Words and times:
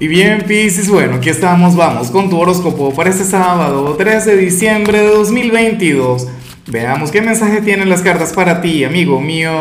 Y 0.00 0.08
bien, 0.08 0.42
Pisces, 0.42 0.90
bueno, 0.90 1.14
aquí 1.14 1.28
estamos, 1.28 1.76
vamos 1.76 2.10
con 2.10 2.28
tu 2.28 2.36
horóscopo 2.36 2.92
para 2.92 3.10
este 3.10 3.22
sábado, 3.22 3.94
13 3.94 4.34
de 4.34 4.42
diciembre 4.42 4.98
de 4.98 5.06
2022. 5.06 6.26
Veamos 6.66 7.12
qué 7.12 7.22
mensaje 7.22 7.62
tienen 7.62 7.88
las 7.88 8.02
cartas 8.02 8.32
para 8.32 8.60
ti, 8.60 8.82
amigo 8.82 9.20
mío. 9.20 9.52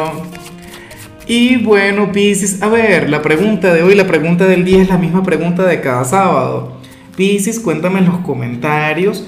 Y 1.27 1.57
bueno, 1.57 2.11
Pisces, 2.11 2.63
a 2.63 2.67
ver, 2.67 3.11
la 3.11 3.21
pregunta 3.21 3.71
de 3.71 3.83
hoy, 3.83 3.93
la 3.93 4.07
pregunta 4.07 4.47
del 4.47 4.65
día 4.65 4.81
es 4.81 4.89
la 4.89 4.97
misma 4.97 5.21
pregunta 5.21 5.65
de 5.65 5.81
cada 5.81 6.03
sábado. 6.03 6.79
Pisces, 7.15 7.59
cuéntame 7.59 7.99
en 7.99 8.07
los 8.07 8.17
comentarios 8.21 9.27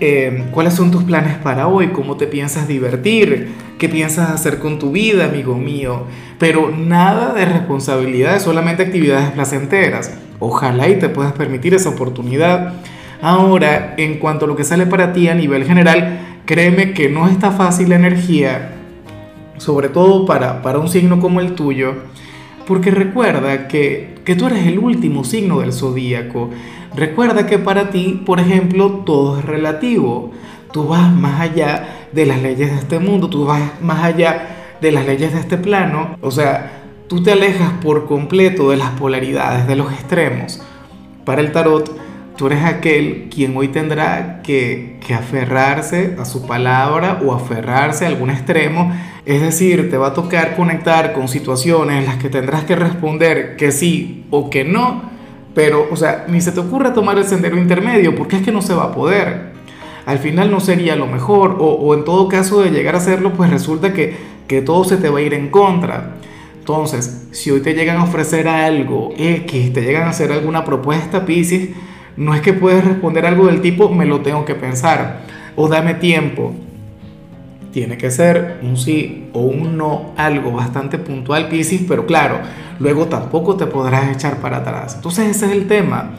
eh, 0.00 0.44
cuáles 0.52 0.74
son 0.74 0.90
tus 0.90 1.04
planes 1.04 1.36
para 1.36 1.68
hoy, 1.68 1.88
cómo 1.88 2.16
te 2.16 2.26
piensas 2.26 2.68
divertir, 2.68 3.48
qué 3.78 3.88
piensas 3.88 4.30
hacer 4.30 4.58
con 4.58 4.78
tu 4.78 4.92
vida, 4.92 5.26
amigo 5.26 5.56
mío. 5.56 6.04
Pero 6.38 6.70
nada 6.70 7.34
de 7.34 7.44
responsabilidades, 7.44 8.42
solamente 8.42 8.82
actividades 8.82 9.30
placenteras. 9.30 10.12
Ojalá 10.38 10.88
y 10.88 10.98
te 10.98 11.08
puedas 11.08 11.32
permitir 11.32 11.74
esa 11.74 11.88
oportunidad. 11.90 12.74
Ahora, 13.20 13.94
en 13.96 14.18
cuanto 14.18 14.44
a 14.44 14.48
lo 14.48 14.56
que 14.56 14.64
sale 14.64 14.86
para 14.86 15.12
ti 15.12 15.28
a 15.28 15.34
nivel 15.34 15.64
general, 15.64 16.20
créeme 16.46 16.92
que 16.92 17.08
no 17.08 17.28
está 17.28 17.50
fácil 17.50 17.88
la 17.88 17.96
energía, 17.96 18.70
sobre 19.56 19.88
todo 19.88 20.24
para, 20.24 20.62
para 20.62 20.78
un 20.78 20.88
signo 20.88 21.20
como 21.20 21.40
el 21.40 21.54
tuyo, 21.54 21.94
porque 22.68 22.90
recuerda 22.90 23.66
que, 23.66 24.16
que 24.26 24.36
tú 24.36 24.46
eres 24.46 24.66
el 24.66 24.78
último 24.78 25.24
signo 25.24 25.60
del 25.60 25.72
zodíaco. 25.72 26.50
Recuerda 26.94 27.46
que 27.46 27.58
para 27.58 27.88
ti, 27.88 28.22
por 28.26 28.40
ejemplo, 28.40 29.02
todo 29.06 29.38
es 29.38 29.44
relativo. 29.46 30.32
Tú 30.70 30.86
vas 30.86 31.10
más 31.10 31.40
allá 31.40 32.08
de 32.12 32.26
las 32.26 32.42
leyes 32.42 32.70
de 32.70 32.76
este 32.76 32.98
mundo, 32.98 33.30
tú 33.30 33.46
vas 33.46 33.80
más 33.80 34.04
allá 34.04 34.76
de 34.82 34.92
las 34.92 35.06
leyes 35.06 35.32
de 35.32 35.40
este 35.40 35.56
plano. 35.56 36.18
O 36.20 36.30
sea, 36.30 36.82
tú 37.08 37.22
te 37.22 37.32
alejas 37.32 37.72
por 37.82 38.06
completo 38.06 38.70
de 38.70 38.76
las 38.76 38.90
polaridades, 38.90 39.66
de 39.66 39.74
los 39.74 39.90
extremos. 39.90 40.60
Para 41.24 41.40
el 41.40 41.52
tarot, 41.52 41.90
tú 42.38 42.46
eres 42.46 42.64
aquel 42.64 43.28
quien 43.34 43.56
hoy 43.56 43.66
tendrá 43.66 44.42
que, 44.44 44.96
que, 45.04 45.12
aferrarse 45.12 46.14
a 46.20 46.24
su 46.24 46.46
palabra 46.46 47.20
o 47.24 47.34
aferrarse 47.34 48.04
a 48.04 48.08
algún 48.08 48.30
extremo. 48.30 48.92
Es 49.26 49.42
decir, 49.42 49.90
te 49.90 49.96
va 49.96 50.08
a 50.08 50.14
tocar 50.14 50.54
conectar 50.54 51.12
con 51.12 51.26
situaciones 51.26 51.98
en 51.98 52.06
las 52.06 52.16
que 52.18 52.30
tendrás 52.30 52.62
que 52.62 52.76
responder 52.76 53.56
que 53.56 53.72
sí 53.72 54.24
o 54.30 54.50
que 54.50 54.62
no, 54.62 55.02
pero, 55.52 55.88
o 55.90 55.96
sea, 55.96 56.26
ni 56.28 56.40
se 56.40 56.52
te 56.52 56.60
ocurra 56.60 56.94
tomar 56.94 57.18
el 57.18 57.24
sendero 57.24 57.58
intermedio 57.58 58.14
porque 58.14 58.36
es 58.36 58.42
que 58.42 58.52
no 58.52 58.62
se 58.62 58.72
va 58.72 58.84
a 58.84 58.92
poder. 58.92 59.52
Al 60.06 60.20
final 60.20 60.48
no 60.48 60.60
sería 60.60 60.94
lo 60.94 61.08
mejor, 61.08 61.56
o, 61.58 61.66
o 61.66 61.92
en 61.94 62.04
todo 62.04 62.28
caso 62.28 62.62
de 62.62 62.70
llegar 62.70 62.94
a 62.94 62.98
hacerlo, 62.98 63.32
pues 63.32 63.50
resulta 63.50 63.92
que, 63.92 64.16
que 64.46 64.62
todo 64.62 64.84
se 64.84 64.96
te 64.96 65.10
va 65.10 65.18
a 65.18 65.22
ir 65.22 65.34
en 65.34 65.50
contra. 65.50 66.14
Entonces, 66.60 67.26
si 67.32 67.50
hoy 67.50 67.62
te 67.62 67.74
llegan 67.74 67.96
a 67.96 68.04
ofrecer 68.04 68.46
algo 68.46 69.12
X, 69.18 69.72
te 69.72 69.82
llegan 69.82 70.04
a 70.04 70.10
hacer 70.10 70.30
alguna 70.30 70.64
propuesta, 70.64 71.26
Pisces, 71.26 71.70
no 72.18 72.34
es 72.34 72.40
que 72.40 72.52
puedes 72.52 72.84
responder 72.84 73.24
algo 73.24 73.46
del 73.46 73.60
tipo, 73.60 73.88
me 73.88 74.04
lo 74.04 74.20
tengo 74.20 74.44
que 74.44 74.56
pensar, 74.56 75.20
o 75.54 75.68
dame 75.68 75.94
tiempo. 75.94 76.52
Tiene 77.72 77.96
que 77.96 78.10
ser 78.10 78.58
un 78.62 78.76
sí 78.76 79.28
o 79.32 79.40
un 79.40 79.76
no, 79.76 80.12
algo 80.16 80.50
bastante 80.50 80.98
puntual, 80.98 81.48
Pisces, 81.48 81.82
pero 81.86 82.06
claro, 82.06 82.40
luego 82.80 83.06
tampoco 83.06 83.56
te 83.56 83.66
podrás 83.66 84.10
echar 84.10 84.38
para 84.38 84.58
atrás. 84.58 84.96
Entonces 84.96 85.28
ese 85.28 85.46
es 85.46 85.52
el 85.52 85.68
tema. 85.68 86.12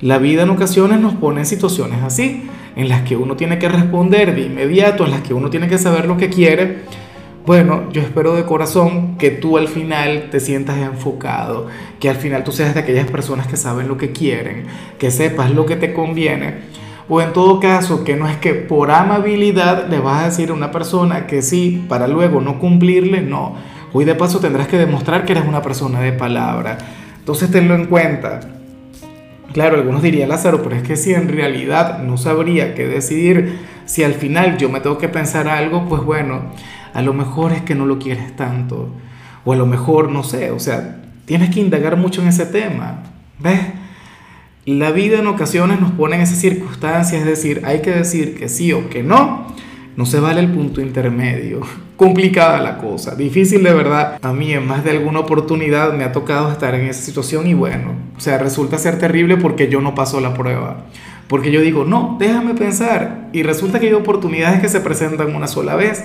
La 0.00 0.18
vida 0.18 0.44
en 0.44 0.50
ocasiones 0.50 1.00
nos 1.00 1.14
pone 1.14 1.40
en 1.40 1.46
situaciones 1.46 2.02
así, 2.02 2.48
en 2.76 2.88
las 2.88 3.02
que 3.02 3.16
uno 3.16 3.34
tiene 3.34 3.58
que 3.58 3.68
responder 3.68 4.36
de 4.36 4.42
inmediato, 4.42 5.04
en 5.04 5.10
las 5.10 5.22
que 5.22 5.34
uno 5.34 5.50
tiene 5.50 5.66
que 5.66 5.78
saber 5.78 6.06
lo 6.06 6.16
que 6.16 6.28
quiere 6.28 6.82
bueno, 7.44 7.90
yo 7.92 8.02
espero 8.02 8.34
de 8.34 8.44
corazón 8.44 9.16
que 9.18 9.30
tú 9.30 9.58
al 9.58 9.66
final 9.66 10.28
te 10.30 10.38
sientas 10.38 10.78
enfocado, 10.78 11.66
que 11.98 12.08
al 12.08 12.16
final 12.16 12.44
tú 12.44 12.52
seas 12.52 12.74
de 12.74 12.80
aquellas 12.80 13.10
personas 13.10 13.48
que 13.48 13.56
saben 13.56 13.88
lo 13.88 13.96
que 13.96 14.12
quieren, 14.12 14.66
que 14.98 15.10
sepas 15.10 15.50
lo 15.50 15.66
que 15.66 15.74
te 15.74 15.92
conviene, 15.92 16.58
o 17.08 17.20
en 17.20 17.32
todo 17.32 17.58
caso 17.58 18.04
que 18.04 18.14
no 18.14 18.28
es 18.28 18.36
que 18.36 18.54
por 18.54 18.92
amabilidad 18.92 19.88
le 19.88 19.98
vas 19.98 20.22
a 20.22 20.26
decir 20.26 20.50
a 20.50 20.54
una 20.54 20.70
persona 20.70 21.26
que 21.26 21.42
sí 21.42 21.84
para 21.88 22.06
luego 22.06 22.40
no 22.40 22.60
cumplirle, 22.60 23.22
no. 23.22 23.56
Hoy 23.92 24.04
de 24.04 24.14
paso 24.14 24.38
tendrás 24.38 24.68
que 24.68 24.78
demostrar 24.78 25.24
que 25.24 25.32
eres 25.32 25.44
una 25.44 25.62
persona 25.62 26.00
de 26.00 26.12
palabra. 26.12 26.78
Entonces 27.18 27.50
tenlo 27.50 27.74
en 27.74 27.86
cuenta. 27.86 28.40
Claro, 29.52 29.76
algunos 29.76 30.00
dirían, 30.00 30.30
Lázaro, 30.30 30.62
pero 30.62 30.76
es 30.76 30.82
que 30.82 30.96
si 30.96 31.12
en 31.12 31.28
realidad 31.28 31.98
no 31.98 32.16
sabría 32.16 32.74
qué 32.74 32.86
decidir, 32.86 33.58
si 33.84 34.02
al 34.02 34.14
final 34.14 34.56
yo 34.56 34.70
me 34.70 34.80
tengo 34.80 34.96
que 34.96 35.08
pensar 35.08 35.48
algo, 35.48 35.86
pues 35.88 36.02
bueno, 36.02 36.52
a 36.94 37.02
lo 37.02 37.12
mejor 37.14 37.52
es 37.52 37.62
que 37.62 37.74
no 37.74 37.86
lo 37.86 37.98
quieres 37.98 38.34
tanto, 38.36 38.90
o 39.44 39.52
a 39.52 39.56
lo 39.56 39.66
mejor, 39.66 40.10
no 40.10 40.22
sé, 40.22 40.50
o 40.50 40.58
sea, 40.58 41.02
tienes 41.24 41.50
que 41.50 41.60
indagar 41.60 41.96
mucho 41.96 42.22
en 42.22 42.28
ese 42.28 42.46
tema, 42.46 43.02
¿ves? 43.38 43.60
La 44.64 44.92
vida 44.92 45.18
en 45.18 45.26
ocasiones 45.26 45.80
nos 45.80 45.90
pone 45.92 46.16
en 46.16 46.22
esas 46.22 46.38
circunstancias, 46.38 47.20
es 47.20 47.26
decir, 47.26 47.62
hay 47.64 47.80
que 47.80 47.90
decir 47.90 48.36
que 48.36 48.48
sí 48.48 48.72
o 48.72 48.88
que 48.88 49.02
no, 49.02 49.46
no 49.96 50.06
se 50.06 50.20
vale 50.20 50.40
el 50.40 50.48
punto 50.48 50.80
intermedio. 50.80 51.60
Complicada 51.96 52.60
la 52.60 52.78
cosa, 52.78 53.14
difícil 53.14 53.62
de 53.62 53.74
verdad. 53.74 54.18
A 54.22 54.32
mí 54.32 54.52
en 54.52 54.66
más 54.66 54.84
de 54.84 54.90
alguna 54.90 55.20
oportunidad 55.20 55.92
me 55.92 56.04
ha 56.04 56.12
tocado 56.12 56.50
estar 56.50 56.74
en 56.74 56.86
esa 56.86 57.02
situación 57.02 57.46
y 57.46 57.54
bueno, 57.54 57.94
o 58.16 58.20
sea, 58.20 58.38
resulta 58.38 58.78
ser 58.78 58.98
terrible 58.98 59.36
porque 59.36 59.68
yo 59.68 59.80
no 59.80 59.94
paso 59.94 60.20
la 60.20 60.34
prueba. 60.34 60.84
Porque 61.28 61.50
yo 61.50 61.60
digo, 61.60 61.84
no, 61.84 62.16
déjame 62.18 62.54
pensar. 62.54 63.28
Y 63.32 63.42
resulta 63.42 63.80
que 63.80 63.86
hay 63.86 63.92
oportunidades 63.92 64.60
que 64.60 64.68
se 64.68 64.80
presentan 64.80 65.34
una 65.34 65.46
sola 65.46 65.76
vez. 65.76 66.04